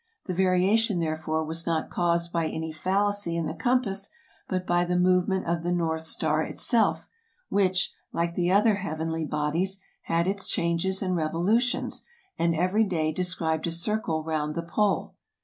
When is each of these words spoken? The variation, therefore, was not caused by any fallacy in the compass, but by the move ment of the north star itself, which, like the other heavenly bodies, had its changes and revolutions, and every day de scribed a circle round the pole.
The 0.25 0.33
variation, 0.33 0.99
therefore, 0.99 1.45
was 1.45 1.67
not 1.67 1.91
caused 1.91 2.33
by 2.33 2.47
any 2.47 2.71
fallacy 2.71 3.37
in 3.37 3.45
the 3.45 3.53
compass, 3.53 4.09
but 4.49 4.65
by 4.65 4.83
the 4.83 4.97
move 4.97 5.27
ment 5.27 5.45
of 5.45 5.61
the 5.61 5.71
north 5.71 6.07
star 6.07 6.41
itself, 6.41 7.07
which, 7.49 7.93
like 8.11 8.33
the 8.33 8.51
other 8.51 8.77
heavenly 8.77 9.25
bodies, 9.25 9.77
had 10.05 10.25
its 10.27 10.47
changes 10.47 11.03
and 11.03 11.15
revolutions, 11.15 12.03
and 12.35 12.55
every 12.55 12.83
day 12.83 13.11
de 13.13 13.23
scribed 13.23 13.67
a 13.67 13.71
circle 13.71 14.23
round 14.23 14.55
the 14.55 14.63
pole. 14.63 15.13